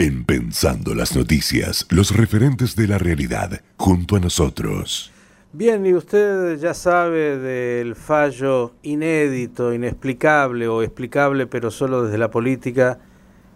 En 0.00 0.24
Pensando 0.24 0.94
las 0.94 1.14
Noticias, 1.14 1.86
los 1.90 2.16
referentes 2.16 2.74
de 2.74 2.88
la 2.88 2.96
realidad, 2.96 3.60
junto 3.76 4.16
a 4.16 4.18
nosotros. 4.18 5.12
Bien, 5.52 5.84
y 5.84 5.92
usted 5.92 6.58
ya 6.58 6.72
sabe 6.72 7.36
del 7.36 7.94
fallo 7.96 8.72
inédito, 8.80 9.74
inexplicable 9.74 10.68
o 10.68 10.80
explicable, 10.80 11.46
pero 11.46 11.70
solo 11.70 12.04
desde 12.04 12.16
la 12.16 12.30
política, 12.30 12.98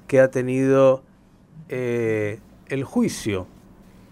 que 0.06 0.20
ha 0.20 0.30
tenido 0.30 1.02
eh, 1.70 2.40
el 2.68 2.84
juicio, 2.84 3.46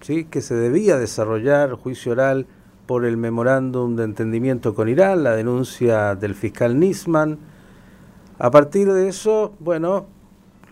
¿sí? 0.01 0.25
que 0.25 0.41
se 0.41 0.55
debía 0.55 0.97
desarrollar, 0.97 1.75
juicio 1.75 2.13
oral, 2.13 2.47
por 2.87 3.05
el 3.05 3.19
memorándum 3.19 3.95
de 3.95 4.05
entendimiento 4.05 4.75
con 4.75 4.89
Irán, 4.89 5.23
la 5.23 5.37
denuncia 5.37 6.15
del 6.15 6.35
fiscal 6.35 6.81
Nisman. 6.81 7.39
A 8.39 8.51
partir 8.51 8.91
de 8.91 9.11
eso, 9.11 9.55
bueno, 9.61 10.07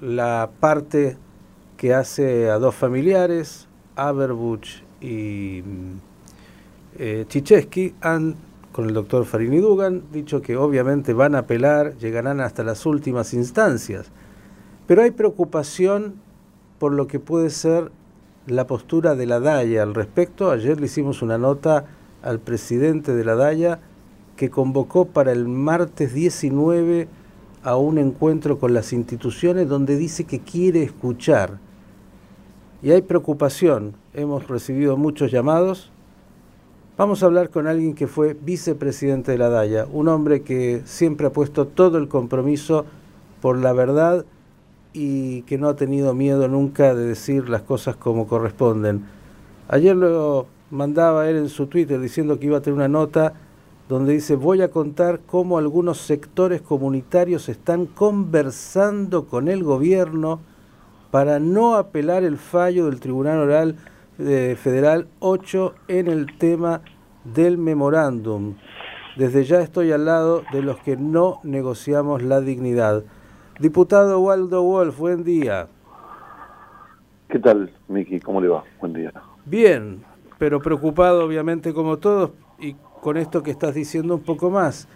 la 0.01 0.53
parte 0.59 1.19
que 1.81 1.95
hace 1.95 2.51
a 2.51 2.59
dos 2.59 2.75
familiares, 2.75 3.67
Aberbuch 3.97 4.67
y 5.01 5.63
eh, 6.99 7.25
Chichesky, 7.27 7.95
han, 8.03 8.35
con 8.71 8.87
el 8.87 8.93
doctor 8.93 9.25
Farini 9.25 9.61
Dugan, 9.61 10.03
dicho 10.13 10.43
que 10.43 10.59
obviamente 10.59 11.15
van 11.15 11.35
a 11.35 11.39
apelar, 11.39 11.97
llegarán 11.97 12.43
hasta 12.43 12.65
las 12.65 12.85
últimas 12.85 13.33
instancias. 13.33 14.11
Pero 14.87 15.01
hay 15.01 15.11
preocupación 15.13 16.17
por 16.79 16.93
lo 16.93 17.07
que 17.07 17.19
puede 17.19 17.49
ser 17.49 17.91
la 18.47 18.67
postura 18.67 19.15
de 19.15 19.25
la 19.25 19.41
DAIA 19.41 19.83
al 19.83 19.95
respecto. 19.95 20.51
Ayer 20.51 20.79
le 20.79 20.85
hicimos 20.85 21.23
una 21.23 21.39
nota 21.39 21.87
al 22.21 22.41
presidente 22.41 23.15
de 23.15 23.25
la 23.25 23.37
DAIA 23.37 23.81
que 24.37 24.51
convocó 24.51 25.07
para 25.07 25.33
el 25.33 25.49
martes 25.49 26.13
19 26.13 27.09
a 27.63 27.77
un 27.77 27.97
encuentro 27.97 28.59
con 28.59 28.75
las 28.75 28.93
instituciones 28.93 29.67
donde 29.67 29.97
dice 29.97 30.25
que 30.25 30.41
quiere 30.41 30.83
escuchar. 30.83 31.70
Y 32.83 32.93
hay 32.93 33.03
preocupación, 33.03 33.95
hemos 34.15 34.49
recibido 34.49 34.97
muchos 34.97 35.31
llamados. 35.31 35.91
Vamos 36.97 37.23
a 37.23 37.27
hablar 37.27 37.51
con 37.51 37.67
alguien 37.67 37.95
que 37.95 38.07
fue 38.07 38.35
vicepresidente 38.41 39.33
de 39.33 39.39
la 39.39 39.51
DAIA, 39.51 39.87
un 39.93 40.09
hombre 40.09 40.41
que 40.43 40.81
siempre 40.87 41.27
ha 41.27 41.31
puesto 41.31 41.67
todo 41.67 41.99
el 41.99 42.09
compromiso 42.09 42.87
por 43.43 43.59
la 43.59 43.75
verdad 43.75 44.25
y 44.95 45.43
que 45.43 45.59
no 45.59 45.69
ha 45.69 45.77
tenido 45.77 46.15
miedo 46.15 46.49
nunca 46.49 46.95
de 46.95 47.05
decir 47.05 47.51
las 47.51 47.63
cosas 47.63 47.97
como 47.97 48.27
corresponden. 48.27 49.05
Ayer 49.69 49.95
lo 49.95 50.47
mandaba 50.71 51.29
él 51.29 51.37
en 51.37 51.49
su 51.51 51.67
Twitter 51.67 52.01
diciendo 52.01 52.39
que 52.39 52.47
iba 52.47 52.59
a 52.59 52.63
tener 52.63 52.77
una 52.77 52.89
nota 52.89 53.35
donde 53.91 54.15
dice 54.15 54.37
voy 54.37 54.63
a 54.63 54.71
contar 54.71 55.21
cómo 55.27 55.59
algunos 55.59 55.99
sectores 55.99 56.63
comunitarios 56.63 57.51
están 57.51 57.85
conversando 57.85 59.27
con 59.27 59.49
el 59.49 59.65
gobierno 59.65 60.41
para 61.11 61.39
no 61.39 61.75
apelar 61.75 62.25
el 62.25 62.39
fallo 62.39 62.87
del 62.87 63.01
Tribunal 63.01 63.39
Oral 63.39 63.77
eh, 64.19 64.57
Federal 64.59 65.09
8 65.21 65.75
en 65.89 66.09
el 66.09 66.39
tema 66.39 66.83
del 67.25 67.59
memorándum. 67.59 68.55
Desde 69.17 69.45
ya 69.45 69.61
estoy 69.61 69.93
al 69.93 70.05
lado 70.05 70.45
de 70.53 70.63
los 70.63 70.79
que 70.81 70.97
no 70.97 71.41
negociamos 71.43 72.23
la 72.23 72.41
dignidad. 72.41 73.03
Diputado 73.59 74.21
Waldo 74.21 74.63
Wolf, 74.63 74.99
buen 74.99 75.25
día. 75.25 75.69
¿Qué 77.29 77.39
tal, 77.39 77.71
Miki? 77.89 78.21
¿Cómo 78.21 78.41
le 78.41 78.49
va? 78.49 78.65
Buen 78.81 78.93
día. 78.93 79.13
Bien, 79.45 80.03
pero 80.39 80.61
preocupado 80.61 81.25
obviamente 81.25 81.75
como 81.75 81.99
todos 81.99 82.31
y 82.59 82.75
con 83.01 83.17
esto 83.17 83.43
que 83.43 83.51
estás 83.51 83.75
diciendo 83.75 84.15
un 84.15 84.23
poco 84.23 84.51
más. 84.51 84.89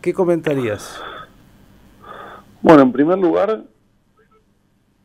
¿Qué 0.00 0.12
comentarías? 0.12 1.00
Bueno, 2.60 2.82
en 2.82 2.92
primer 2.92 3.18
lugar, 3.18 3.64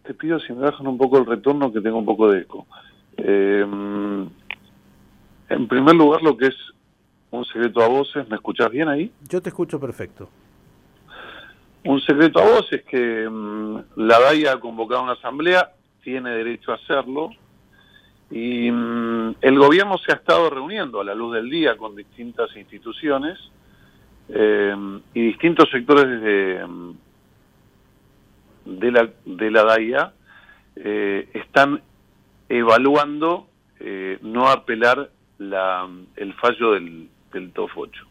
te 0.08 0.14
pido 0.14 0.40
si 0.40 0.54
me 0.54 0.62
bajan 0.62 0.88
un 0.88 0.98
poco 0.98 1.18
el 1.18 1.26
retorno 1.26 1.72
que 1.72 1.82
tengo 1.82 1.98
un 1.98 2.06
poco 2.06 2.32
de 2.32 2.40
eco. 2.40 2.66
Eh, 3.18 3.66
en 5.50 5.68
primer 5.68 5.96
lugar, 5.96 6.24
lo 6.24 6.38
que 6.38 6.48
es 6.48 6.56
un 7.32 7.44
secreto 7.46 7.84
a 7.84 7.88
voces, 7.88 8.28
¿me 8.30 8.38
escuchás 8.38 8.72
bien 8.72 8.88
ahí? 8.88 9.12
Yo 9.28 9.42
te 9.42 9.50
escucho 9.50 9.80
perfecto. 9.80 10.30
Un 11.84 12.00
secreto 12.02 12.40
a 12.40 12.46
voces 12.46 12.80
es 12.80 12.84
que 12.86 13.30
mm, 13.30 13.78
la 13.98 14.20
DAIA 14.20 14.54
ha 14.54 14.60
convocado 14.60 15.04
una 15.04 15.14
asamblea, 15.14 15.74
tiene 16.02 16.32
derecho 16.32 16.72
a 16.72 16.76
hacerlo, 16.76 17.32
y 18.32 18.72
mm, 18.72 19.36
el 19.42 19.60
gobierno 19.60 19.98
se 19.98 20.14
ha 20.14 20.16
estado 20.16 20.50
reuniendo 20.50 21.02
a 21.02 21.04
la 21.04 21.14
luz 21.14 21.36
del 21.36 21.50
día 21.50 21.76
con 21.76 21.96
distintas 21.96 22.56
instituciones 22.56 23.38
eh, 24.30 24.76
y 25.14 25.22
distintos 25.22 25.70
sectores 25.70 26.22
de, 26.22 26.66
de, 28.80 28.92
la, 28.92 29.10
de 29.26 29.52
la 29.52 29.64
DAIA 29.64 30.14
eh, 30.76 31.30
están 31.34 31.82
evaluando 32.50 33.48
eh, 33.80 34.18
no 34.22 34.48
apelar 34.48 35.10
la, 35.38 35.88
el 36.16 36.34
fallo 36.36 36.74
del, 36.74 37.10
del 37.34 37.52
TOF 37.52 37.72
8. 37.76 38.06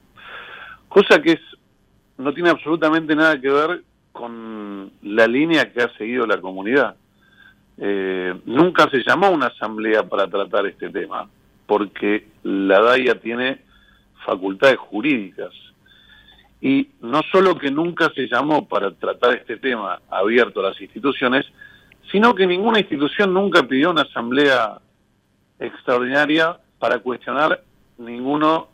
Cosa 0.88 1.20
que 1.20 1.32
es 1.32 1.40
no 2.18 2.32
tiene 2.32 2.50
absolutamente 2.50 3.14
nada 3.14 3.40
que 3.40 3.50
ver 3.50 3.82
con 4.12 4.90
la 5.02 5.26
línea 5.26 5.70
que 5.70 5.82
ha 5.82 5.92
seguido 5.96 6.26
la 6.26 6.40
comunidad. 6.40 6.96
Eh, 7.78 8.34
nunca 8.46 8.88
se 8.90 9.02
llamó 9.06 9.30
una 9.30 9.48
asamblea 9.48 10.02
para 10.04 10.26
tratar 10.26 10.66
este 10.66 10.88
tema, 10.88 11.28
porque 11.66 12.26
la 12.42 12.80
DAIA 12.80 13.20
tiene 13.20 13.58
facultades 14.24 14.78
jurídicas. 14.78 15.52
Y 16.60 16.88
no 17.00 17.22
solo 17.30 17.58
que 17.58 17.70
nunca 17.70 18.10
se 18.14 18.28
llamó 18.28 18.66
para 18.66 18.90
tratar 18.92 19.34
este 19.34 19.56
tema 19.58 20.00
abierto 20.10 20.60
a 20.60 20.70
las 20.70 20.80
instituciones, 20.80 21.44
sino 22.10 22.34
que 22.34 22.46
ninguna 22.46 22.80
institución 22.80 23.34
nunca 23.34 23.62
pidió 23.62 23.90
una 23.90 24.02
asamblea 24.02 24.80
extraordinaria 25.58 26.58
para 26.78 26.98
cuestionar 27.00 27.62
ninguno 27.98 28.68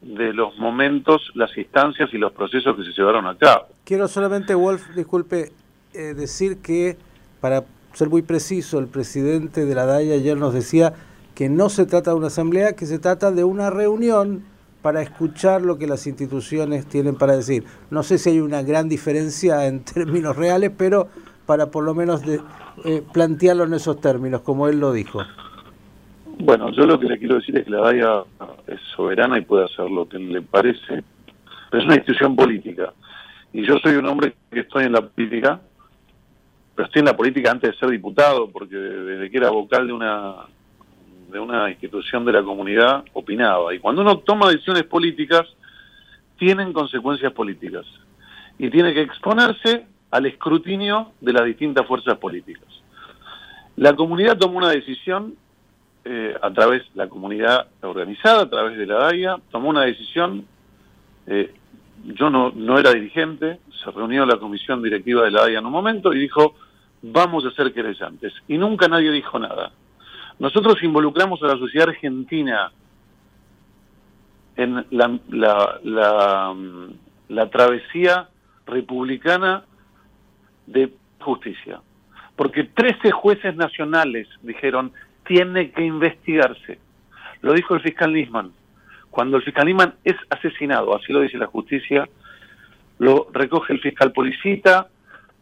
de 0.00 0.32
los 0.32 0.56
momentos, 0.58 1.30
las 1.34 1.56
instancias 1.56 2.08
y 2.12 2.18
los 2.18 2.32
procesos 2.32 2.76
que 2.76 2.84
se 2.84 2.92
llevaron 2.92 3.26
a 3.26 3.36
cabo. 3.36 3.66
Quiero 3.84 4.06
solamente, 4.06 4.54
Wolf, 4.54 4.94
disculpe, 4.94 5.52
eh, 5.92 6.14
decir 6.14 6.58
que, 6.62 6.96
para 7.40 7.64
ser 7.94 8.08
muy 8.08 8.22
preciso, 8.22 8.78
el 8.78 8.86
presidente 8.86 9.64
de 9.64 9.74
la 9.74 9.86
DAIA 9.86 10.14
ayer 10.14 10.36
nos 10.36 10.54
decía 10.54 10.94
que 11.34 11.48
no 11.48 11.68
se 11.68 11.86
trata 11.86 12.10
de 12.12 12.16
una 12.16 12.26
asamblea, 12.28 12.74
que 12.74 12.86
se 12.86 12.98
trata 12.98 13.32
de 13.32 13.44
una 13.44 13.70
reunión 13.70 14.44
para 14.82 15.02
escuchar 15.02 15.62
lo 15.62 15.78
que 15.78 15.86
las 15.86 16.06
instituciones 16.06 16.86
tienen 16.86 17.16
para 17.16 17.36
decir. 17.36 17.64
No 17.90 18.02
sé 18.02 18.18
si 18.18 18.30
hay 18.30 18.40
una 18.40 18.62
gran 18.62 18.88
diferencia 18.88 19.66
en 19.66 19.84
términos 19.84 20.36
reales, 20.36 20.70
pero 20.76 21.08
para 21.46 21.70
por 21.70 21.84
lo 21.84 21.94
menos 21.94 22.24
de, 22.24 22.40
eh, 22.84 23.02
plantearlo 23.12 23.64
en 23.64 23.74
esos 23.74 24.00
términos, 24.00 24.42
como 24.42 24.68
él 24.68 24.78
lo 24.78 24.92
dijo. 24.92 25.20
Bueno, 26.40 26.70
yo 26.70 26.86
lo 26.86 27.00
que 27.00 27.06
le 27.06 27.18
quiero 27.18 27.36
decir 27.36 27.56
es 27.58 27.64
que 27.64 27.70
la 27.70 27.80
DAIA 27.80 28.22
es 28.68 28.80
soberana 28.94 29.38
y 29.38 29.42
puede 29.42 29.64
hacer 29.64 29.90
lo 29.90 30.08
que 30.08 30.18
le 30.18 30.42
parece, 30.42 31.02
pero 31.70 31.82
es 31.82 31.84
una 31.84 31.96
institución 31.96 32.36
política. 32.36 32.92
Y 33.52 33.66
yo 33.66 33.78
soy 33.78 33.96
un 33.96 34.06
hombre 34.06 34.34
que 34.50 34.60
estoy 34.60 34.84
en 34.84 34.92
la 34.92 35.00
política, 35.00 35.60
pero 36.76 36.86
estoy 36.86 37.00
en 37.00 37.06
la 37.06 37.16
política 37.16 37.50
antes 37.50 37.72
de 37.72 37.78
ser 37.78 37.90
diputado, 37.90 38.48
porque 38.50 38.76
desde 38.76 39.30
que 39.30 39.36
era 39.36 39.50
vocal 39.50 39.88
de 39.88 39.92
una 39.92 40.34
de 41.28 41.38
una 41.38 41.70
institución 41.70 42.24
de 42.24 42.32
la 42.32 42.42
comunidad 42.42 43.04
opinaba. 43.12 43.74
Y 43.74 43.78
cuando 43.78 44.02
uno 44.02 44.18
toma 44.18 44.50
decisiones 44.50 44.84
políticas, 44.84 45.46
tienen 46.38 46.72
consecuencias 46.72 47.32
políticas. 47.32 47.86
Y 48.58 48.70
tiene 48.70 48.94
que 48.94 49.02
exponerse 49.02 49.86
al 50.10 50.26
escrutinio 50.26 51.12
de 51.20 51.32
las 51.32 51.44
distintas 51.44 51.86
fuerzas 51.86 52.16
políticas. 52.18 52.66
La 53.76 53.94
comunidad 53.94 54.38
tomó 54.38 54.58
una 54.58 54.70
decisión 54.70 55.34
eh, 56.04 56.34
a 56.40 56.50
través 56.50 56.82
de 56.82 57.04
la 57.04 57.08
comunidad 57.08 57.68
organizada, 57.82 58.42
a 58.42 58.48
través 58.48 58.78
de 58.78 58.86
la 58.86 58.94
DAIA, 58.96 59.36
tomó 59.50 59.68
una 59.68 59.82
decisión, 59.82 60.46
eh, 61.26 61.52
yo 62.04 62.30
no, 62.30 62.50
no 62.54 62.78
era 62.78 62.92
dirigente, 62.92 63.60
se 63.84 63.90
reunió 63.90 64.24
la 64.24 64.38
comisión 64.38 64.82
directiva 64.82 65.24
de 65.24 65.30
la 65.30 65.42
DAIA 65.42 65.58
en 65.58 65.66
un 65.66 65.72
momento 65.72 66.12
y 66.12 66.18
dijo, 66.18 66.54
vamos 67.02 67.44
a 67.44 67.50
ser 67.50 67.72
querellantes. 67.72 68.32
Y 68.48 68.56
nunca 68.56 68.88
nadie 68.88 69.10
dijo 69.10 69.38
nada. 69.38 69.72
Nosotros 70.38 70.82
involucramos 70.82 71.42
a 71.42 71.48
la 71.48 71.58
sociedad 71.58 71.88
argentina 71.88 72.70
en 74.56 74.84
la, 74.90 75.20
travesía 77.50 78.28
republicana 78.66 79.64
de 80.66 80.92
justicia. 81.20 81.80
Porque 82.36 82.64
13 82.64 83.10
jueces 83.10 83.56
nacionales 83.56 84.28
dijeron, 84.42 84.92
tiene 85.26 85.70
que 85.70 85.84
investigarse. 85.84 86.78
Lo 87.40 87.52
dijo 87.52 87.74
el 87.74 87.80
fiscal 87.82 88.12
Nisman. 88.12 88.52
Cuando 89.10 89.36
el 89.36 89.42
fiscal 89.42 89.66
Nisman 89.66 89.94
es 90.04 90.16
asesinado, 90.30 90.94
así 90.94 91.12
lo 91.12 91.20
dice 91.20 91.38
la 91.38 91.46
justicia, 91.46 92.08
lo 92.98 93.28
recoge 93.32 93.72
el 93.72 93.80
fiscal 93.80 94.12
Policita, 94.12 94.88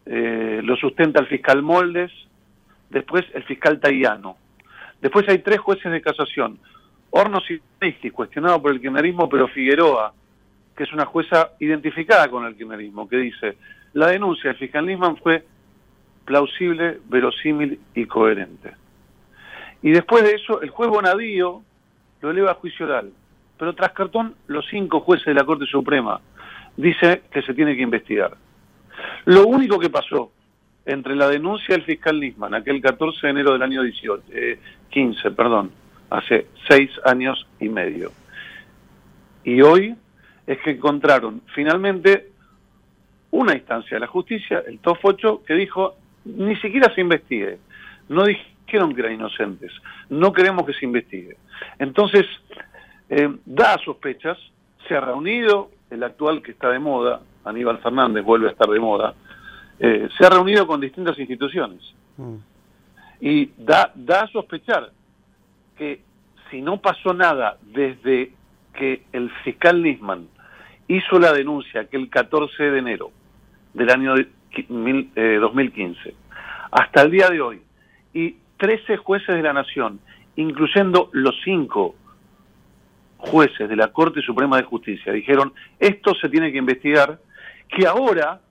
eh, 0.05 0.61
lo 0.63 0.75
sustenta 0.75 1.19
el 1.19 1.27
fiscal 1.27 1.61
Moldes, 1.61 2.11
después 2.89 3.25
el 3.33 3.43
fiscal 3.43 3.79
Tayano. 3.79 4.37
Después 5.01 5.27
hay 5.29 5.39
tres 5.39 5.59
jueces 5.59 5.91
de 5.91 6.01
casación. 6.01 6.59
Hornos 7.09 7.43
y 7.49 8.09
cuestionado 8.11 8.61
por 8.61 8.71
el 8.71 8.81
kirchnerismo, 8.81 9.29
pero 9.29 9.47
Figueroa, 9.47 10.13
que 10.75 10.83
es 10.83 10.93
una 10.93 11.05
jueza 11.05 11.51
identificada 11.59 12.27
con 12.29 12.45
el 12.45 12.55
kirchnerismo, 12.55 13.07
que 13.07 13.17
dice, 13.17 13.57
la 13.93 14.07
denuncia 14.07 14.49
del 14.51 14.59
fiscal 14.59 14.85
Nisman 14.85 15.17
fue 15.17 15.45
plausible, 16.25 16.99
verosímil 17.09 17.79
y 17.95 18.05
coherente. 18.05 18.73
Y 19.81 19.91
después 19.91 20.23
de 20.23 20.33
eso, 20.33 20.61
el 20.61 20.69
juez 20.69 20.89
Bonadío 20.89 21.63
lo 22.21 22.31
eleva 22.31 22.51
a 22.51 22.55
juicio 22.55 22.85
oral. 22.85 23.11
Pero 23.57 23.73
tras 23.73 23.91
cartón, 23.91 24.35
los 24.47 24.65
cinco 24.69 24.99
jueces 24.99 25.25
de 25.25 25.33
la 25.33 25.45
Corte 25.45 25.65
Suprema 25.65 26.19
dicen 26.75 27.21
que 27.31 27.41
se 27.41 27.53
tiene 27.53 27.75
que 27.75 27.81
investigar. 27.81 28.35
Lo 29.25 29.47
único 29.47 29.79
que 29.79 29.89
pasó 29.89 30.31
entre 30.85 31.15
la 31.15 31.27
denuncia 31.27 31.75
del 31.75 31.83
fiscal 31.83 32.19
Nisman, 32.19 32.53
aquel 32.53 32.81
14 32.81 33.27
de 33.27 33.31
enero 33.31 33.53
del 33.53 33.61
año 33.61 33.83
18, 33.83 34.23
15, 34.89 35.27
eh, 35.27 35.31
perdón, 35.31 35.71
hace 36.09 36.47
seis 36.67 36.91
años 37.03 37.47
y 37.59 37.69
medio, 37.69 38.11
y 39.43 39.61
hoy 39.61 39.95
es 40.45 40.59
que 40.59 40.71
encontraron 40.71 41.41
finalmente 41.53 42.31
una 43.31 43.53
instancia 43.53 43.95
de 43.95 44.01
la 44.01 44.07
justicia, 44.07 44.63
el 44.65 44.79
TOF 44.79 44.99
8, 45.03 45.43
que 45.45 45.53
dijo, 45.53 45.95
ni 46.25 46.55
siquiera 46.57 46.93
se 46.93 47.01
investigue. 47.01 47.59
No 48.09 48.23
dijeron 48.25 48.93
que 48.93 49.01
eran 49.01 49.13
inocentes, 49.13 49.71
no 50.09 50.31
queremos 50.31 50.65
que 50.65 50.73
se 50.73 50.85
investigue. 50.85 51.37
Entonces, 51.79 52.25
eh, 53.09 53.29
da 53.45 53.77
sospechas, 53.83 54.37
se 54.87 54.95
ha 54.95 55.01
reunido 55.01 55.71
el 55.89 56.03
actual 56.03 56.41
que 56.41 56.51
está 56.51 56.69
de 56.69 56.79
moda, 56.79 57.21
Aníbal 57.45 57.79
Fernández 57.79 58.23
vuelve 58.23 58.47
a 58.47 58.51
estar 58.51 58.67
de 58.67 58.79
moda, 58.79 59.13
eh, 59.79 60.09
se 60.17 60.25
ha 60.25 60.29
reunido 60.29 60.67
con 60.67 60.81
distintas 60.81 61.17
instituciones. 61.19 61.81
Mm. 62.17 62.35
Y 63.19 63.51
da, 63.57 63.91
da 63.95 64.23
a 64.23 64.27
sospechar 64.27 64.91
que 65.77 66.01
si 66.49 66.61
no 66.61 66.79
pasó 66.81 67.13
nada 67.13 67.57
desde 67.61 68.31
que 68.73 69.03
el 69.11 69.29
fiscal 69.43 69.81
Nisman 69.81 70.27
hizo 70.87 71.19
la 71.19 71.33
denuncia 71.33 71.85
que 71.85 71.97
el 71.97 72.09
14 72.09 72.63
de 72.63 72.79
enero 72.79 73.11
del 73.73 73.89
año 73.89 74.13
2015 74.69 76.09
eh, 76.09 76.15
hasta 76.71 77.01
el 77.01 77.11
día 77.11 77.29
de 77.29 77.41
hoy 77.41 77.61
y 78.13 78.35
13 78.57 78.97
jueces 78.97 79.35
de 79.35 79.41
la 79.41 79.53
Nación, 79.53 79.99
incluyendo 80.35 81.09
los 81.13 81.35
cinco 81.43 81.95
jueces 83.17 83.69
de 83.69 83.75
la 83.75 83.89
Corte 83.89 84.21
Suprema 84.21 84.57
de 84.57 84.63
Justicia, 84.63 85.11
dijeron 85.11 85.53
esto 85.79 86.13
se 86.15 86.29
tiene 86.29 86.51
que 86.51 86.57
investigar, 86.57 87.19
que 87.69 87.85
ahora 87.85 88.41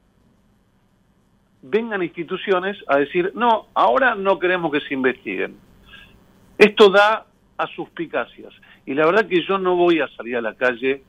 vengan 1.68 2.02
instituciones 2.02 2.76
a 2.88 2.98
decir, 2.98 3.32
no, 3.34 3.66
ahora 3.74 4.14
no 4.14 4.38
queremos 4.38 4.72
que 4.72 4.80
se 4.80 4.94
investiguen. 4.94 5.56
Esto 6.58 6.90
da 6.90 7.26
a 7.58 7.66
suspicacias. 7.68 8.52
Y 8.84 8.94
la 8.94 9.06
verdad 9.06 9.26
que 9.26 9.42
yo 9.42 9.58
no 9.58 9.76
voy 9.76 10.00
a 10.00 10.08
salir 10.08 10.36
a 10.36 10.40
la 10.40 10.54
calle 10.54 11.02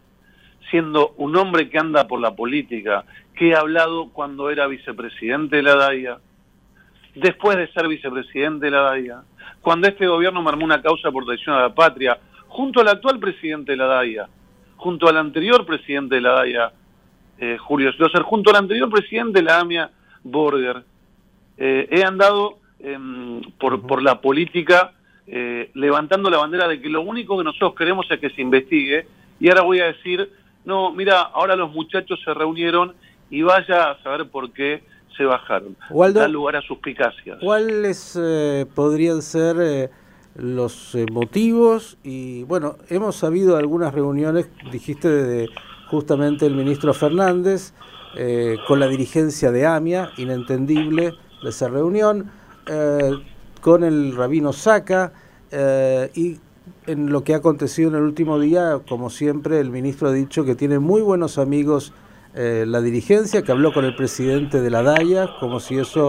siendo 0.69 1.13
un 1.17 1.35
hombre 1.35 1.69
que 1.69 1.77
anda 1.77 2.07
por 2.07 2.19
la 2.19 2.35
política, 2.35 3.05
que 3.35 3.49
he 3.49 3.55
hablado 3.55 4.09
cuando 4.09 4.49
era 4.49 4.67
vicepresidente 4.67 5.57
de 5.57 5.63
la 5.63 5.75
DAIA, 5.75 6.17
después 7.15 7.57
de 7.57 7.71
ser 7.71 7.87
vicepresidente 7.87 8.65
de 8.65 8.71
la 8.71 8.81
DAIA, 8.81 9.21
cuando 9.61 9.87
este 9.87 10.07
gobierno 10.07 10.41
me 10.41 10.49
armó 10.49 10.65
una 10.65 10.81
causa 10.81 11.11
por 11.11 11.25
traición 11.25 11.55
a 11.55 11.61
la 11.61 11.75
patria, 11.75 12.19
junto 12.47 12.81
al 12.81 12.87
actual 12.89 13.19
presidente 13.19 13.73
de 13.73 13.77
la 13.77 13.85
DAIA, 13.85 14.27
junto 14.75 15.07
al 15.07 15.17
anterior 15.17 15.65
presidente 15.65 16.15
de 16.15 16.21
la 16.21 16.31
DAIA, 16.33 16.71
eh, 17.39 17.57
Julio 17.57 17.91
Schlosser, 17.93 18.23
junto 18.23 18.49
al 18.49 18.57
anterior 18.57 18.89
presidente 18.89 19.39
de 19.39 19.43
la 19.43 19.59
AMIA, 19.59 19.91
Borger. 20.31 20.83
Eh, 21.57 21.87
he 21.91 22.03
andado 22.03 22.59
em, 22.79 23.41
por, 23.59 23.81
por 23.85 24.01
la 24.03 24.21
política 24.21 24.93
eh, 25.25 25.71
levantando 25.73 26.29
la 26.29 26.37
bandera 26.37 26.67
de 26.67 26.79
que 26.81 26.89
lo 26.89 27.01
único 27.01 27.37
que 27.37 27.43
nosotros 27.43 27.75
queremos 27.75 28.05
es 28.09 28.19
que 28.19 28.29
se 28.29 28.41
investigue 28.41 29.07
y 29.39 29.49
ahora 29.49 29.63
voy 29.63 29.79
a 29.79 29.85
decir, 29.85 30.31
no, 30.65 30.91
mira, 30.91 31.21
ahora 31.21 31.55
los 31.55 31.71
muchachos 31.71 32.19
se 32.23 32.33
reunieron 32.33 32.93
y 33.29 33.41
vaya 33.41 33.91
a 33.91 34.03
saber 34.03 34.29
por 34.29 34.51
qué 34.51 34.83
se 35.15 35.25
bajaron. 35.25 35.75
da 36.13 36.27
lugar 36.27 36.55
a 36.55 36.61
suspicacias. 36.61 37.39
¿Cuáles 37.41 38.17
eh, 38.21 38.65
podrían 38.73 39.21
ser 39.21 39.89
los 40.35 40.95
motivos? 41.11 41.97
Y 42.03 42.43
bueno, 42.43 42.77
hemos 42.89 43.15
sabido 43.15 43.57
algunas 43.57 43.93
reuniones, 43.93 44.49
dijiste, 44.71 45.09
de 45.09 45.49
justamente 45.87 46.45
el 46.45 46.53
ministro 46.55 46.93
Fernández, 46.93 47.73
eh, 48.15 48.57
con 48.67 48.79
la 48.79 48.87
dirigencia 48.87 49.51
de 49.51 49.65
AMIA, 49.65 50.11
inentendible 50.17 51.13
de 51.43 51.49
esa 51.49 51.67
reunión, 51.67 52.31
eh, 52.67 53.11
con 53.61 53.83
el 53.83 54.15
rabino 54.15 54.53
Saca 54.53 55.13
eh, 55.51 56.09
y 56.15 56.37
en 56.85 57.11
lo 57.11 57.23
que 57.23 57.33
ha 57.33 57.37
acontecido 57.37 57.89
en 57.89 57.95
el 57.95 58.03
último 58.03 58.39
día, 58.39 58.79
como 58.87 59.09
siempre, 59.09 59.59
el 59.59 59.69
ministro 59.69 60.09
ha 60.09 60.13
dicho 60.13 60.45
que 60.45 60.55
tiene 60.55 60.79
muy 60.79 61.01
buenos 61.01 61.37
amigos 61.37 61.93
la 62.35 62.81
dirigencia, 62.81 63.41
que 63.41 63.51
habló 63.51 63.73
con 63.73 63.83
el 63.83 63.95
presidente 63.95 64.61
de 64.61 64.69
la 64.69 64.83
DAIA, 64.83 65.27
como 65.39 65.59
si 65.59 65.79
eso 65.79 66.07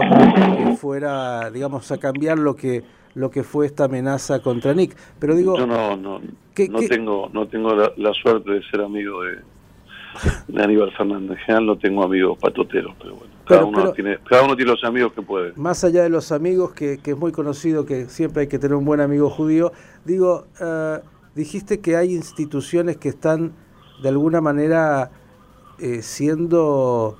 fuera, 0.77 1.49
digamos, 1.49 1.91
a 1.91 1.97
cambiar 1.97 2.37
lo 2.37 2.55
que 2.55 2.83
lo 3.15 3.29
que 3.31 3.43
fue 3.43 3.65
esta 3.65 3.85
amenaza 3.85 4.41
contra 4.41 4.73
Nick. 4.73 4.95
Pero 5.19 5.35
digo, 5.35 5.57
yo 5.57 5.67
no, 5.67 5.95
no, 5.95 6.19
no 6.19 6.79
tengo, 6.87 7.29
no 7.33 7.47
tengo 7.47 7.73
la, 7.73 8.13
suerte 8.13 8.51
de 8.51 8.63
ser 8.63 8.81
amigo 8.81 9.23
de, 9.23 9.39
de 10.47 10.63
Aníbal 10.63 10.91
Fernández. 10.91 11.31
En 11.31 11.45
general 11.45 11.65
no 11.65 11.77
tengo 11.77 12.03
amigos 12.03 12.37
patoteros, 12.39 12.95
pero 12.99 13.15
bueno. 13.15 13.33
Cada, 13.45 13.65
uno 13.65 13.91
tiene, 13.93 14.19
cada 14.29 14.43
uno 14.43 14.55
tiene 14.55 14.71
los 14.71 14.83
amigos 14.83 15.13
que 15.13 15.23
puede. 15.23 15.53
Más 15.55 15.83
allá 15.83 16.03
de 16.03 16.09
los 16.09 16.31
amigos, 16.31 16.73
que, 16.73 16.99
es 17.03 17.17
muy 17.17 17.31
conocido 17.31 17.85
que 17.85 18.05
siempre 18.05 18.41
hay 18.41 18.47
que 18.47 18.59
tener 18.59 18.75
un 18.75 18.85
buen 18.85 19.01
amigo 19.01 19.29
judío, 19.29 19.71
digo, 20.05 20.45
eh, 20.61 20.99
dijiste 21.33 21.79
que 21.79 21.95
hay 21.95 22.13
instituciones 22.13 22.97
que 22.97 23.09
están 23.09 23.53
de 24.03 24.09
alguna 24.09 24.39
manera 24.39 25.09
eh, 25.79 26.03
siendo, 26.03 27.17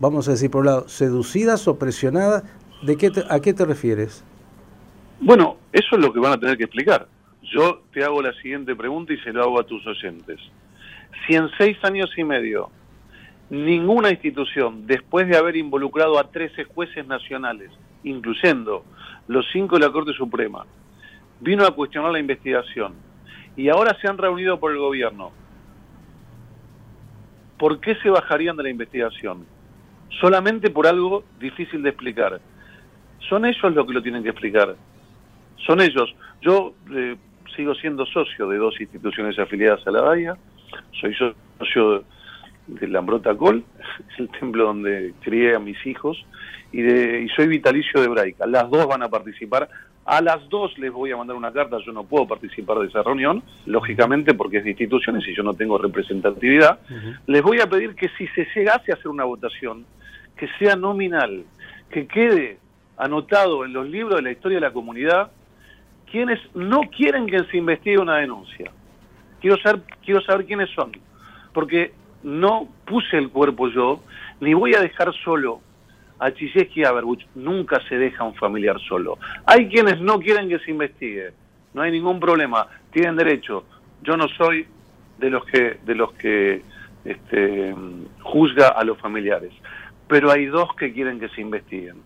vamos 0.00 0.26
a 0.26 0.32
decir 0.32 0.50
por 0.50 0.62
un 0.62 0.66
lado, 0.66 0.88
seducidas 0.88 1.68
o 1.68 1.78
presionadas. 1.78 2.42
¿De 2.82 2.96
qué 2.96 3.12
¿A 3.30 3.40
qué 3.40 3.54
te 3.54 3.64
refieres? 3.64 4.24
Bueno, 5.20 5.56
eso 5.72 5.96
es 5.96 6.00
lo 6.00 6.12
que 6.12 6.18
van 6.18 6.32
a 6.32 6.38
tener 6.38 6.58
que 6.58 6.64
explicar. 6.64 7.06
Yo 7.42 7.80
te 7.92 8.02
hago 8.02 8.20
la 8.20 8.32
siguiente 8.34 8.74
pregunta 8.74 9.12
y 9.12 9.18
se 9.18 9.32
lo 9.32 9.42
hago 9.42 9.60
a 9.60 9.64
tus 9.64 9.86
oyentes 9.86 10.40
si 11.26 11.34
en 11.34 11.50
seis 11.58 11.76
años 11.82 12.10
y 12.16 12.24
medio 12.24 12.70
ninguna 13.50 14.10
institución, 14.10 14.86
después 14.86 15.28
de 15.28 15.36
haber 15.36 15.56
involucrado 15.56 16.18
a 16.18 16.30
13 16.30 16.64
jueces 16.64 17.06
nacionales, 17.06 17.70
incluyendo 18.02 18.84
los 19.28 19.46
cinco 19.52 19.78
de 19.78 19.86
la 19.86 19.92
Corte 19.92 20.12
Suprema, 20.12 20.64
vino 21.40 21.64
a 21.64 21.74
cuestionar 21.74 22.12
la 22.12 22.18
investigación 22.18 22.94
y 23.56 23.68
ahora 23.68 23.96
se 24.00 24.08
han 24.08 24.18
reunido 24.18 24.58
por 24.58 24.72
el 24.72 24.78
gobierno, 24.78 25.30
¿por 27.58 27.80
qué 27.80 27.94
se 27.96 28.10
bajarían 28.10 28.56
de 28.56 28.64
la 28.64 28.70
investigación? 28.70 29.46
Solamente 30.20 30.70
por 30.70 30.86
algo 30.86 31.24
difícil 31.38 31.82
de 31.82 31.90
explicar. 31.90 32.40
Son 33.28 33.44
ellos 33.44 33.74
los 33.74 33.86
que 33.86 33.92
lo 33.92 34.02
tienen 34.02 34.22
que 34.22 34.30
explicar. 34.30 34.76
Son 35.66 35.80
ellos. 35.80 36.14
Yo 36.42 36.74
eh, 36.92 37.16
sigo 37.56 37.74
siendo 37.74 38.04
socio 38.06 38.48
de 38.48 38.58
dos 38.58 38.80
instituciones 38.80 39.38
afiliadas 39.38 39.86
a 39.86 39.90
la 39.90 40.02
DAIA, 40.02 40.36
soy 41.00 41.14
socio 41.58 42.04
de 42.66 42.88
Lambrota 42.88 43.34
Col, 43.36 43.64
es 44.12 44.18
el 44.18 44.28
templo 44.30 44.64
donde 44.64 45.14
crié 45.22 45.54
a 45.54 45.58
mis 45.58 45.84
hijos, 45.86 46.24
y, 46.72 46.82
de, 46.82 47.22
y 47.22 47.28
soy 47.30 47.46
vitalicio 47.46 48.00
de 48.00 48.06
Hebraica. 48.06 48.46
Las 48.46 48.68
dos 48.68 48.86
van 48.86 49.02
a 49.02 49.08
participar. 49.08 49.68
A 50.06 50.20
las 50.20 50.46
dos 50.50 50.76
les 50.78 50.92
voy 50.92 51.12
a 51.12 51.16
mandar 51.16 51.36
una 51.36 51.52
carta, 51.52 51.78
yo 51.84 51.92
no 51.92 52.04
puedo 52.04 52.26
participar 52.26 52.78
de 52.78 52.88
esa 52.88 53.02
reunión, 53.02 53.42
lógicamente 53.64 54.34
porque 54.34 54.58
es 54.58 54.64
de 54.64 54.70
instituciones 54.70 55.26
y 55.26 55.34
yo 55.34 55.42
no 55.42 55.54
tengo 55.54 55.78
representatividad. 55.78 56.78
Les 57.26 57.40
voy 57.40 57.60
a 57.60 57.66
pedir 57.66 57.94
que 57.94 58.10
si 58.18 58.26
se 58.28 58.46
llegase 58.54 58.92
a 58.92 58.96
hacer 58.96 59.08
una 59.08 59.24
votación, 59.24 59.86
que 60.36 60.46
sea 60.58 60.76
nominal, 60.76 61.44
que 61.90 62.06
quede 62.06 62.58
anotado 62.98 63.64
en 63.64 63.72
los 63.72 63.88
libros 63.88 64.16
de 64.16 64.22
la 64.22 64.32
historia 64.32 64.56
de 64.56 64.66
la 64.66 64.72
comunidad 64.72 65.30
quienes 66.10 66.38
no 66.54 66.82
quieren 66.82 67.26
que 67.26 67.42
se 67.50 67.56
investigue 67.56 67.98
una 67.98 68.18
denuncia 68.18 68.70
quiero 69.44 69.58
saber, 69.58 69.82
quiero 70.02 70.22
saber 70.22 70.46
quiénes 70.46 70.70
son, 70.70 70.90
porque 71.52 71.92
no 72.22 72.66
puse 72.86 73.18
el 73.18 73.28
cuerpo 73.28 73.68
yo, 73.68 74.00
ni 74.40 74.54
voy 74.54 74.74
a 74.74 74.80
dejar 74.80 75.12
solo 75.22 75.60
a 76.18 76.32
Chiseski 76.32 76.80
y 76.80 76.84
a 76.84 76.92
nunca 77.34 77.78
se 77.86 77.98
deja 77.98 78.24
un 78.24 78.34
familiar 78.36 78.80
solo. 78.88 79.18
Hay 79.44 79.68
quienes 79.68 80.00
no 80.00 80.18
quieren 80.18 80.48
que 80.48 80.60
se 80.60 80.70
investigue, 80.70 81.32
no 81.74 81.82
hay 81.82 81.92
ningún 81.92 82.20
problema, 82.20 82.66
tienen 82.90 83.16
derecho. 83.16 83.64
Yo 84.02 84.16
no 84.16 84.28
soy 84.28 84.66
de 85.18 85.28
los 85.28 85.44
que 85.44 85.76
de 85.84 85.94
los 85.94 86.14
que 86.14 86.62
este, 87.04 87.74
juzga 88.22 88.68
a 88.68 88.82
los 88.82 88.96
familiares, 88.98 89.52
pero 90.08 90.30
hay 90.30 90.46
dos 90.46 90.74
que 90.74 90.94
quieren 90.94 91.20
que 91.20 91.28
se 91.28 91.42
investiguen. 91.42 91.96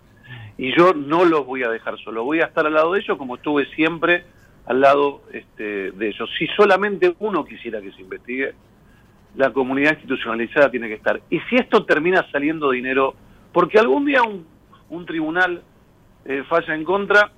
Y 0.57 0.77
yo 0.77 0.93
no 0.93 1.25
los 1.25 1.47
voy 1.47 1.63
a 1.63 1.69
dejar 1.69 1.97
solo, 1.99 2.25
voy 2.25 2.41
a 2.41 2.47
estar 2.47 2.67
al 2.67 2.75
lado 2.75 2.95
de 2.95 2.99
ellos 2.99 3.17
como 3.17 3.37
estuve 3.37 3.67
siempre 3.77 4.25
al 4.69 4.81
lado 4.83 5.23
este, 5.33 5.93
de 5.93 6.09
ellos. 6.09 6.29
Si 6.39 6.47
solamente 6.49 7.15
uno 7.21 7.45
quisiera 7.45 7.81
que 7.81 7.91
se 7.93 8.03
investigue, 8.03 8.55
la 9.35 9.51
comunidad 9.51 9.93
institucionalizada 9.93 10.71
tiene 10.71 10.89
que 10.89 10.95
estar. 10.95 11.21
Y 11.31 11.41
si 11.49 11.57
esto 11.57 11.85
termina 11.85 12.25
saliendo 12.31 12.71
dinero, 12.71 13.15
porque 13.53 13.79
algún 13.79 14.05
día 14.05 14.21
un, 14.23 15.07
tribunal 15.07 15.63
eh, 16.27 16.43
falla 16.49 16.75
en 16.75 16.85
contra, 16.85 17.33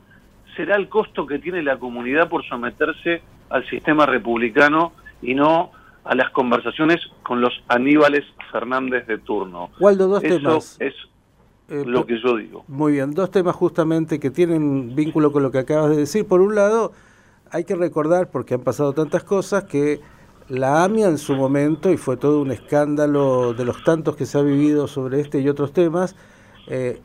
será 0.56 0.74
el 0.74 0.88
costo 0.88 1.24
que 1.24 1.38
tiene 1.38 1.62
la 1.62 1.78
comunidad 1.78 2.28
por 2.28 2.44
someterse 2.44 3.22
al 3.48 3.64
sistema 3.68 4.06
republicano 4.06 4.92
y 5.22 5.34
no 5.34 5.70
a 6.02 6.16
las 6.16 6.30
conversaciones 6.30 7.00
con 7.22 7.40
los 7.40 7.52
Aníbales 7.68 8.24
Fernández 8.50 9.06
de 9.06 9.18
turno. 9.18 9.70
Waldo, 9.78 10.08
dos 10.08 10.22
temas. 10.22 10.76
Es, 10.80 10.94
eh, 11.68 11.84
lo 11.86 12.04
que 12.04 12.20
yo 12.20 12.36
digo. 12.36 12.64
Muy 12.66 12.94
bien, 12.94 13.14
dos 13.14 13.30
temas 13.30 13.54
justamente 13.54 14.18
que 14.18 14.30
tienen 14.30 14.96
vínculo 14.96 15.30
con 15.30 15.44
lo 15.44 15.52
que 15.52 15.58
acabas 15.58 15.90
de 15.90 15.98
decir. 15.98 16.26
Por 16.26 16.40
un 16.40 16.56
lado, 16.56 16.92
hay 17.50 17.64
que 17.64 17.74
recordar, 17.74 18.30
porque 18.30 18.54
han 18.54 18.60
pasado 18.60 18.92
tantas 18.92 19.24
cosas, 19.24 19.64
que 19.64 20.00
la 20.48 20.84
AMIA 20.84 21.08
en 21.08 21.18
su 21.18 21.34
momento, 21.34 21.90
y 21.90 21.96
fue 21.96 22.16
todo 22.16 22.42
un 22.42 22.50
escándalo 22.50 23.54
de 23.54 23.64
los 23.64 23.82
tantos 23.84 24.16
que 24.16 24.26
se 24.26 24.38
ha 24.38 24.42
vivido 24.42 24.88
sobre 24.88 25.20
este 25.20 25.40
y 25.40 25.48
otros 25.48 25.72
temas, 25.72 26.16
eh, 26.66 27.00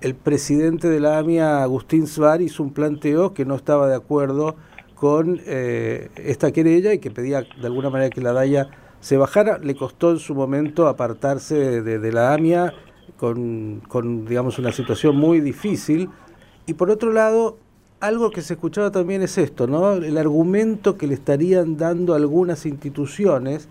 el 0.00 0.14
presidente 0.14 0.88
de 0.88 1.00
la 1.00 1.18
AMIA, 1.18 1.62
Agustín 1.62 2.06
Svar, 2.06 2.42
hizo 2.42 2.62
un 2.62 2.72
planteo 2.72 3.32
que 3.32 3.44
no 3.44 3.54
estaba 3.54 3.88
de 3.88 3.96
acuerdo 3.96 4.56
con 4.94 5.40
eh, 5.46 6.10
esta 6.16 6.52
querella 6.52 6.92
y 6.92 6.98
que 6.98 7.10
pedía 7.10 7.42
de 7.42 7.66
alguna 7.66 7.90
manera 7.90 8.10
que 8.10 8.20
la 8.20 8.32
DAIA 8.32 8.68
se 9.00 9.16
bajara. 9.16 9.58
Le 9.58 9.74
costó 9.74 10.10
en 10.10 10.18
su 10.18 10.34
momento 10.34 10.86
apartarse 10.88 11.82
de, 11.82 12.12
la 12.12 12.34
AMIA 12.34 12.72
con, 13.16 13.82
con, 13.88 14.26
digamos, 14.26 14.58
una 14.58 14.72
situación 14.72 15.16
muy 15.16 15.40
difícil. 15.40 16.10
Y 16.66 16.74
por 16.74 16.90
otro 16.90 17.12
lado, 17.12 17.58
algo 18.00 18.30
que 18.30 18.42
se 18.42 18.54
escuchaba 18.54 18.90
también 18.90 19.22
es 19.22 19.38
esto, 19.38 19.66
¿no? 19.66 19.92
El 19.92 20.18
argumento 20.18 20.96
que 20.96 21.06
le 21.06 21.14
estarían 21.14 21.76
dando 21.76 22.14
algunas 22.14 22.66
instituciones 22.66 23.68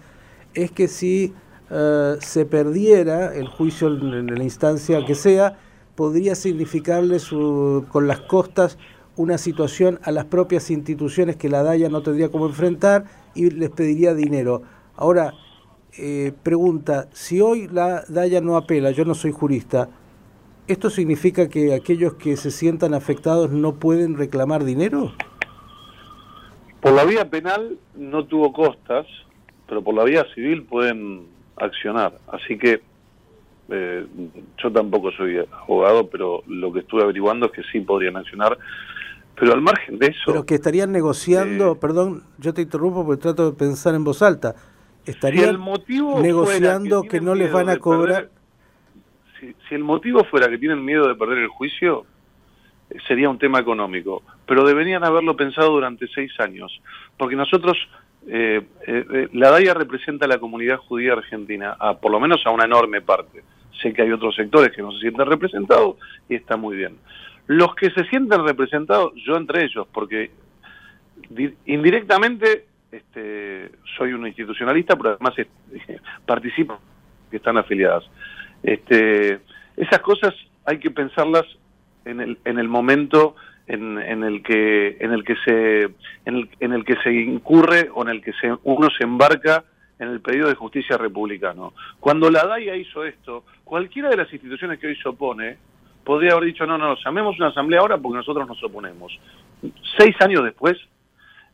es 0.54 0.72
que 0.72 0.88
si 0.88 1.34
eh, 1.70 2.16
se 2.20 2.46
perdiera 2.46 3.36
el 3.36 3.48
juicio 3.48 3.88
en, 3.88 4.28
la 4.28 4.44
instancia 4.44 5.06
que 5.06 5.16
sea, 5.16 5.58
podría 5.96 6.36
significarle 6.36 7.20
su, 7.20 7.86
con 7.92 8.08
las 8.08 8.22
costas 8.22 8.78
una 9.16 9.38
situación 9.38 10.00
a 10.04 10.12
las 10.12 10.26
propias 10.26 10.70
instituciones 10.72 11.38
que 11.38 11.50
la 11.50 11.64
DAIA 11.64 11.90
no 11.90 12.02
tendría 12.02 12.30
cómo 12.30 12.48
enfrentar 12.48 13.06
y 13.34 13.50
les 13.50 13.70
pediría 13.70 14.14
dinero. 14.14 14.64
Ahora, 14.96 15.34
eh, 15.98 16.34
pregunta, 16.44 17.08
si 17.14 17.40
hoy 17.40 17.68
la 17.68 18.04
DAIA 18.10 18.42
no 18.42 18.58
apela, 18.58 18.92
yo 18.92 19.06
no 19.06 19.16
soy 19.16 19.32
jurista, 19.32 19.90
¿Esto 20.68 20.90
significa 20.90 21.48
que 21.48 21.76
aquellos 21.76 22.16
que 22.16 22.36
se 22.38 22.50
sientan 22.50 22.96
afectados 22.96 23.52
no 23.52 23.76
pueden 23.76 24.18
reclamar 24.18 24.64
dinero? 24.64 25.14
Por 26.82 26.94
la 26.94 27.04
vía 27.04 27.30
penal 27.30 27.78
no 27.96 28.26
tuvo 28.26 28.52
costas, 28.52 29.06
pero 29.68 29.84
por 29.84 29.94
la 29.94 30.04
vía 30.04 30.26
civil 30.34 30.64
pueden 30.64 31.28
accionar. 31.58 32.18
Así 32.28 32.58
que 32.58 32.82
eh, 33.70 34.08
yo 34.58 34.72
tampoco 34.72 35.12
soy 35.12 35.38
abogado, 35.38 36.10
pero 36.10 36.42
lo 36.48 36.74
que 36.74 36.80
estuve 36.80 37.04
averiguando 37.04 37.48
es 37.48 37.52
que 37.52 37.64
sí 37.72 37.82
podrían 37.82 38.18
accionar. 38.18 38.58
Pero 39.40 39.54
al 39.54 39.62
margen 39.62 40.00
de 40.00 40.08
eso... 40.08 40.24
Pero 40.26 40.46
que 40.48 40.56
estarían 40.56 40.92
negociando, 40.92 41.74
eh, 41.74 41.78
perdón, 41.80 42.24
yo 42.40 42.56
te 42.56 42.64
interrumpo 42.64 43.06
porque 43.06 43.22
trato 43.22 43.52
de 43.52 43.58
pensar 43.58 43.94
en 43.94 44.04
voz 44.04 44.22
alta, 44.22 44.56
estarían 45.06 45.60
negociando 46.22 47.04
que, 47.04 47.22
no 47.22 47.36
les 47.36 47.52
van 47.52 47.70
a 47.70 47.78
cobrar 47.78 48.30
si, 49.40 49.56
el 49.76 49.84
motivo 49.84 50.24
fuera 50.26 50.50
que 50.50 50.58
tienen 50.58 50.84
miedo 50.84 51.08
de 51.08 51.16
perder 51.16 51.40
el 51.40 51.48
juicio, 51.48 52.06
eh, 52.90 52.98
sería 53.08 53.30
un 53.30 53.40
tema 53.40 53.60
económico. 53.60 54.24
Pero 54.46 54.66
deberían 54.66 55.04
haberlo 55.04 55.36
pensado 55.36 55.72
durante 55.72 56.08
seis 56.08 56.32
años, 56.40 56.82
porque 57.18 57.36
nosotros, 57.36 57.78
eh, 58.28 58.62
eh, 58.88 59.28
la 59.34 59.52
DAIA 59.52 59.74
representa 59.74 60.26
a 60.26 60.30
la 60.30 60.40
comunidad 60.40 60.78
judía 60.78 61.14
argentina, 61.14 61.76
a, 61.80 61.98
por 61.98 62.12
lo 62.12 62.20
menos 62.20 62.46
a 62.46 62.52
una 62.52 62.66
enorme 62.66 63.02
parte. 63.02 63.44
Sé 63.82 63.94
que 63.94 64.04
hay 64.04 64.12
otros 64.12 64.36
sectores 64.36 64.72
que 64.76 64.82
no 64.82 64.92
se 64.92 65.00
sienten 65.00 65.26
representados 65.26 65.98
y 66.30 66.36
está 66.36 66.56
muy 66.56 66.78
bien. 66.78 66.98
Los 67.48 67.76
que 67.76 67.92
se 67.92 68.06
sienten 68.06 68.46
representados, 68.46 69.14
yo 69.16 69.36
entre 69.36 69.66
ellos, 69.66 69.88
porque 69.92 70.32
indirectamente 71.66 72.66
este, 72.92 73.72
soy 73.98 74.14
un 74.14 74.26
institucionalista, 74.26 74.96
pero 74.96 75.12
además 75.12 75.34
participo 76.26 76.80
que 77.30 77.38
están 77.38 77.58
afiliadas. 77.58 78.06
Este, 78.66 79.42
esas 79.78 80.00
cosas 80.00 80.34
hay 80.66 80.80
que 80.80 80.90
pensarlas 80.90 81.46
en 82.04 82.20
el, 82.20 82.40
en 82.46 82.58
el 82.58 82.68
momento 82.68 83.36
en, 83.68 84.00
en, 84.00 84.24
el 84.24 84.42
que 84.42 84.98
en 85.00 85.12
el 85.12 85.24
que 85.24 85.36
se 85.46 85.84
en 86.26 86.36
el, 86.36 86.50
en 86.60 86.74
el 86.74 86.84
que 86.84 86.96
se 87.04 87.14
incurre 87.14 87.90
o 87.94 88.02
en 88.02 88.10
el 88.10 88.24
que 88.24 88.34
se, 88.34 88.52
uno 88.64 88.88
se 88.98 89.04
embarca 89.04 89.64
en 90.00 90.10
el 90.10 90.20
pedido 90.20 90.50
de 90.50 90.56
justicia 90.56 90.98
republicano. 90.98 91.74
Cuando 92.00 92.30
la 92.32 92.46
DAIA 92.46 92.76
hizo 92.76 93.06
esto, 93.06 93.46
cualquiera 93.64 94.10
de 94.10 94.18
las 94.18 94.34
instituciones 94.34 94.80
que 94.80 94.88
hoy 94.88 94.96
se 94.96 95.10
opone 95.10 95.58
podría 96.04 96.34
haber 96.34 96.46
dicho, 96.46 96.66
no, 96.66 96.78
no, 96.78 96.96
llamemos 97.04 97.38
una 97.38 97.48
asamblea 97.50 97.82
ahora 97.82 97.98
porque 97.98 98.18
nosotros 98.18 98.48
nos 98.48 98.62
oponemos. 98.64 99.18
Seis 99.98 100.16
años 100.22 100.44
después, 100.44 100.78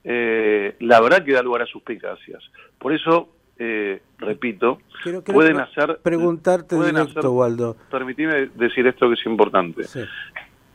eh, 0.03 0.75
la 0.79 1.01
verdad 1.01 1.23
que 1.23 1.33
da 1.33 1.43
lugar 1.43 1.61
a 1.61 1.65
suspicacias. 1.65 2.41
Por 2.79 2.93
eso 2.93 3.29
eh, 3.57 4.01
repito, 4.17 4.79
pueden 5.25 5.59
hacer... 5.59 5.99
Preguntarte 6.01 6.75
pueden 6.75 6.95
directo, 6.95 7.31
Waldo. 7.31 7.75
Permitime 7.89 8.49
decir 8.55 8.87
esto 8.87 9.07
que 9.07 9.15
es 9.15 9.25
importante. 9.25 9.83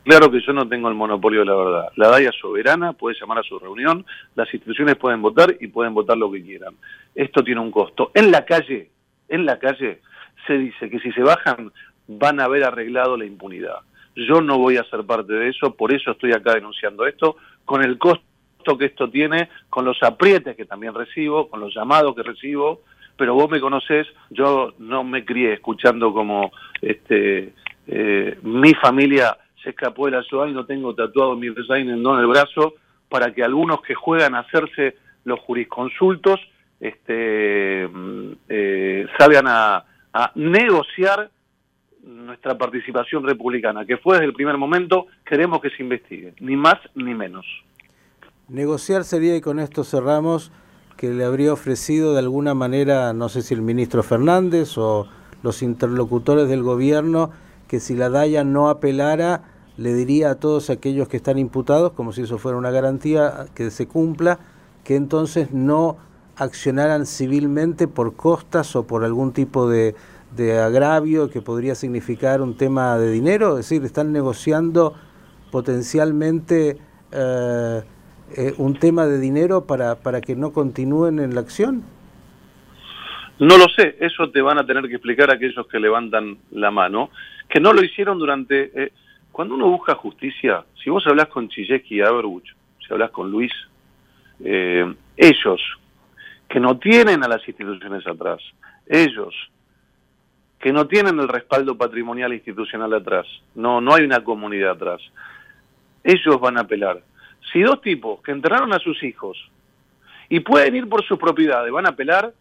Claro 0.05 0.31
que 0.31 0.41
yo 0.41 0.53
no 0.53 0.69
tengo 0.69 0.89
el 0.89 0.95
monopolio 0.95 1.41
de 1.41 1.47
la 1.47 1.55
verdad. 1.57 1.89
La 1.97 2.09
DAIA 2.09 2.31
soberana 2.31 2.93
puede 2.93 3.17
llamar 3.21 3.39
a 3.39 3.43
su 3.43 3.59
reunión, 3.59 4.07
las 4.37 4.53
instituciones 4.55 4.95
pueden 4.95 5.21
votar 5.21 5.57
y 5.59 5.67
pueden 5.67 5.95
votar 5.95 6.17
lo 6.17 6.31
que 6.31 6.45
quieran. 6.45 6.75
Esto 7.13 7.43
tiene 7.43 7.61
un 7.61 7.73
costo. 7.73 8.13
En 8.15 8.31
la 8.31 8.45
calle, 8.45 8.91
en 9.29 9.45
la 9.45 9.59
calle 9.59 10.01
se 10.47 10.57
dice 10.59 10.89
que 10.89 11.01
si 11.01 11.11
se 11.11 11.23
bajan 11.23 11.73
van 12.07 12.39
a 12.39 12.45
haber 12.45 12.63
arreglado 12.63 13.17
la 13.17 13.25
impunidad. 13.25 13.81
Yo 14.15 14.41
no 14.41 14.59
voy 14.59 14.77
a 14.77 14.85
ser 14.85 15.05
parte 15.05 15.33
de 15.33 15.49
eso, 15.49 15.75
por 15.75 15.93
eso 15.93 16.13
estoy 16.13 16.33
acá 16.33 16.55
denunciando 16.55 17.05
esto, 17.05 17.37
con 17.65 17.83
el 17.83 17.99
costo 17.99 18.25
que 18.75 18.87
esto 18.87 19.11
tiene, 19.11 19.49
con 19.69 19.85
los 19.85 20.03
aprietes 20.03 20.57
que 20.57 20.65
también 20.65 20.95
recibo, 20.95 21.49
con 21.49 21.61
los 21.61 21.75
llamados 21.75 22.15
que 22.17 22.23
recibo, 22.23 22.81
pero 23.17 23.35
vos 23.35 23.51
me 23.51 23.61
conocés, 23.61 24.07
yo 24.31 24.75
no 24.79 25.05
me 25.05 25.25
crié 25.25 25.55
escuchando 25.55 26.13
como 26.13 26.51
este 26.81 27.53
eh, 27.87 28.39
mi 28.43 28.75
familia 28.75 29.37
se 29.63 29.71
escapó 29.71 30.07
de 30.07 30.13
la 30.13 30.23
ciudad 30.23 30.47
y 30.47 30.53
no 30.53 30.67
tengo 30.67 30.95
tatuado 30.95 31.37
mi 31.37 31.49
design 31.51 31.89
en 31.89 32.05
el 32.05 32.27
brazo 32.27 32.75
para 33.09 33.33
que 33.33 33.45
algunos 33.45 33.81
que 33.83 33.95
juegan 33.95 34.35
a 34.35 34.41
hacerse 34.41 34.97
los 35.25 35.39
jurisconsultos 35.41 36.41
este, 36.81 37.89
mm, 37.89 38.33
eh, 38.49 39.07
salgan 39.19 39.47
a 39.49 39.85
negociar 40.35 41.31
nuestra 42.07 42.57
participación 42.57 43.25
republicana, 43.25 43.85
que 43.85 43.97
fue 43.97 44.15
desde 44.15 44.27
el 44.27 44.33
primer 44.33 44.57
momento, 44.57 45.07
queremos 45.25 45.61
que 45.61 45.71
se 45.71 45.83
investigue, 45.83 46.35
ni 46.41 46.57
más 46.57 46.77
ni 46.95 47.15
menos. 47.15 47.45
Negociar 48.49 49.03
sería, 49.03 49.35
y 49.35 49.41
con 49.41 49.59
esto 49.59 49.83
cerramos, 49.83 50.53
que 50.97 51.11
le 51.11 51.25
habría 51.25 51.53
ofrecido 51.53 52.13
de 52.13 52.21
alguna 52.21 52.55
manera, 52.55 53.13
no 53.13 53.29
sé 53.29 53.43
si 53.43 53.55
el 53.55 53.61
ministro 53.61 54.05
Fernández 54.05 54.79
o 54.79 55.09
los 55.43 55.63
interlocutores 55.63 56.49
del 56.49 56.63
gobierno, 56.63 57.33
que 57.67 57.81
si 57.81 57.97
la 57.97 58.09
DAIA 58.09 58.45
no 58.45 58.69
apelara, 58.69 59.43
le 59.77 59.95
diría 59.95 60.31
a 60.31 60.35
todos 60.37 60.71
aquellos 60.71 61.09
que 61.09 61.17
están 61.17 61.39
imputados, 61.39 61.91
como 61.91 62.13
si 62.13 62.23
eso 62.23 62.39
fuera 62.39 62.57
una 62.57 62.71
garantía 62.71 63.47
que 63.53 63.73
se 63.73 63.89
cumpla, 63.89 64.39
que 64.85 64.95
entonces 64.95 65.51
no 65.51 65.97
accionaran 66.37 67.05
civilmente 67.05 67.89
por 67.89 68.15
costas 68.15 68.77
o 68.77 68.87
por 68.87 69.03
algún 69.03 69.33
tipo 69.33 69.69
de, 69.69 69.97
de 70.37 70.61
agravio 70.61 71.31
que 71.31 71.43
podría 71.43 71.75
significar 71.75 72.41
un 72.41 72.57
tema 72.57 72.97
de 72.97 73.11
dinero, 73.11 73.59
es 73.59 73.69
decir, 73.69 73.85
están 73.85 74.13
negociando 74.13 74.95
potencialmente... 75.51 76.79
Eh, 77.11 77.83
eh, 78.37 78.55
un 78.59 78.75
tema 78.75 79.07
de 79.07 79.21
dinero 79.21 79.67
para, 79.67 79.97
para 79.97 80.21
que 80.21 80.35
no 80.35 80.53
continúen 80.53 81.19
en 81.19 81.35
la 81.35 81.41
acción? 81.41 81.85
No 83.39 83.59
lo 83.59 83.67
sé, 83.69 83.97
eso 84.01 84.31
te 84.31 84.41
van 84.41 84.59
a 84.59 84.67
tener 84.67 84.89
que 84.89 84.95
explicar 84.95 85.31
aquellos 85.31 85.67
que 85.69 85.79
levantan 85.79 86.39
la 86.51 86.71
mano, 86.71 87.11
que 87.49 87.61
no 87.61 87.73
lo 87.73 87.85
hicieron 87.85 88.19
durante... 88.19 88.71
Eh, 88.75 88.93
cuando 89.31 89.55
uno 89.55 89.69
busca 89.69 89.95
justicia, 89.95 90.65
si 90.83 90.89
vos 90.89 91.07
hablas 91.07 91.29
con 91.29 91.51
Chilleski 91.51 91.97
y 91.97 92.01
Aberbuch, 92.01 92.47
si 92.79 92.93
hablas 92.93 93.11
con 93.11 93.31
Luis, 93.31 93.53
eh, 94.43 94.95
ellos, 95.15 95.61
que 96.49 96.59
no 96.59 96.79
tienen 96.79 97.23
a 97.23 97.29
las 97.29 97.47
instituciones 97.47 98.07
atrás, 98.07 98.41
ellos, 98.87 99.35
que 100.59 100.73
no 100.73 100.87
tienen 100.87 101.21
el 101.21 101.29
respaldo 101.29 101.77
patrimonial 101.77 102.33
institucional 102.33 102.95
atrás, 102.95 103.27
no, 103.55 103.83
no 103.83 103.95
hay 103.95 104.05
una 104.05 104.25
comunidad 104.25 104.71
atrás, 104.71 105.03
ellos 106.03 106.41
van 106.41 106.57
a 106.57 106.63
apelar 106.63 107.03
si 107.53 107.63
dos 107.63 107.81
tipos 107.81 108.21
que 108.23 108.33
enterraron 108.33 108.73
a 108.73 108.79
sus 108.79 109.03
hijos 109.03 109.39
y 110.29 110.41
pueden 110.41 110.77
ir 110.77 110.89
por 110.89 111.05
sus 111.05 111.19
propiedades 111.19 111.73
van 111.73 111.87
a 111.87 111.91
apelar, 111.91 112.33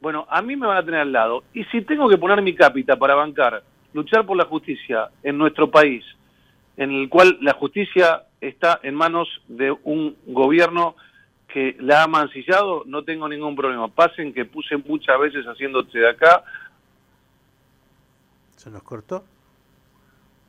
bueno, 0.00 0.26
a 0.28 0.42
mí 0.42 0.56
me 0.56 0.66
van 0.66 0.78
a 0.78 0.84
tener 0.84 1.00
al 1.00 1.12
lado. 1.12 1.44
Y 1.54 1.64
si 1.64 1.82
tengo 1.82 2.08
que 2.08 2.18
poner 2.18 2.42
mi 2.42 2.54
cápita 2.54 2.96
para 2.96 3.14
bancar, 3.14 3.62
luchar 3.92 4.26
por 4.26 4.36
la 4.36 4.44
justicia 4.44 5.08
en 5.22 5.38
nuestro 5.38 5.70
país, 5.70 6.04
en 6.76 6.90
el 6.90 7.08
cual 7.08 7.38
la 7.40 7.54
justicia 7.54 8.24
está 8.40 8.80
en 8.82 8.94
manos 8.94 9.28
de 9.46 9.70
un 9.84 10.16
gobierno 10.26 10.96
que 11.46 11.76
la 11.80 12.02
ha 12.02 12.06
mancillado, 12.08 12.82
no 12.86 13.04
tengo 13.04 13.28
ningún 13.28 13.54
problema. 13.54 13.88
Pasen 13.88 14.32
que 14.32 14.44
puse 14.44 14.76
muchas 14.76 15.20
veces 15.20 15.44
haciéndose 15.44 15.98
de 15.98 16.08
acá. 16.08 16.42
¿Se 18.56 18.70
nos 18.70 18.82
cortó? 18.82 19.24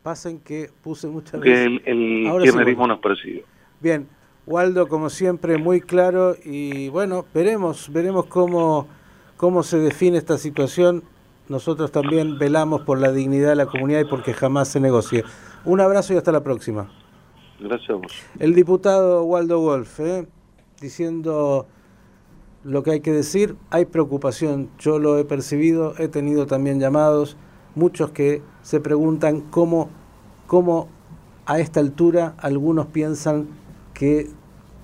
Pasen 0.02 0.40
que 0.40 0.70
puse 0.82 1.08
muchas 1.08 1.40
veces. 1.40 1.82
Que 1.82 1.92
el, 1.92 2.26
el 2.26 2.78
nos 2.78 3.00
persigue. 3.00 3.46
Bien, 3.84 4.08
Waldo, 4.48 4.88
como 4.88 5.10
siempre, 5.10 5.58
muy 5.58 5.82
claro 5.82 6.38
y 6.42 6.88
bueno, 6.88 7.26
veremos, 7.34 7.92
veremos 7.92 8.28
cómo, 8.28 8.88
cómo 9.36 9.62
se 9.62 9.78
define 9.78 10.18
esta 10.18 10.38
situación. 10.38 11.04
nosotros 11.50 11.92
también 11.92 12.40
velamos 12.40 12.84
por 12.84 12.98
la 12.98 13.12
dignidad 13.12 13.50
de 13.50 13.56
la 13.58 13.66
comunidad 13.66 14.00
y 14.00 14.06
porque 14.06 14.34
jamás 14.34 14.70
se 14.70 14.80
negocie. 14.80 15.26
Un 15.66 15.82
abrazo 15.82 16.14
y 16.14 16.16
hasta 16.16 16.32
la 16.32 16.46
próxima. 16.46 16.90
Gracias 17.60 17.90
a 17.90 17.94
vos. 17.96 18.14
El 18.40 18.56
diputado 18.56 19.26
Waldo 19.26 19.60
Wolf, 19.60 20.00
¿eh? 20.00 20.30
diciendo 20.80 21.68
lo 22.64 22.84
que 22.84 22.92
hay 22.92 23.00
que 23.02 23.12
decir, 23.12 23.58
hay 23.70 23.84
preocupación, 23.84 24.70
yo 24.80 24.98
lo 24.98 25.18
he 25.18 25.26
percibido, 25.26 25.94
he 25.98 26.08
tenido 26.08 26.46
también 26.46 26.80
llamados, 26.80 27.36
muchos 27.76 28.12
que 28.12 28.42
se 28.62 28.80
preguntan 28.80 29.42
cómo, 29.42 29.90
cómo 30.48 30.88
a 31.46 31.60
esta 31.60 31.82
altura 31.82 32.36
algunos 32.38 32.86
piensan 32.86 33.62
que 33.94 34.30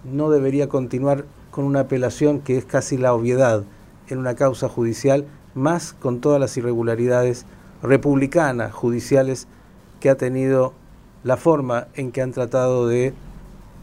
no 0.03 0.29
debería 0.29 0.69
continuar 0.69 1.25
con 1.51 1.65
una 1.65 1.81
apelación 1.81 2.39
que 2.39 2.57
es 2.57 2.65
casi 2.65 2.97
la 2.97 3.13
obviedad 3.13 3.63
en 4.07 4.17
una 4.17 4.35
causa 4.35 4.69
judicial, 4.69 5.25
más 5.55 5.93
con 5.93 6.21
todas 6.21 6.39
las 6.39 6.55
irregularidades 6.57 7.45
republicanas, 7.81 8.73
judiciales, 8.73 9.47
que 9.99 10.09
ha 10.09 10.15
tenido 10.15 10.73
la 11.23 11.37
forma 11.37 11.87
en 11.95 12.11
que 12.11 12.21
han 12.21 12.31
tratado 12.31 12.87
de 12.87 13.13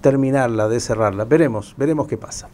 terminarla, 0.01 0.69
de 0.69 0.81
cerrarla. 0.81 1.25
Veremos, 1.25 1.75
veremos 1.77 2.09
qué 2.09 2.17
pasa. 2.17 2.49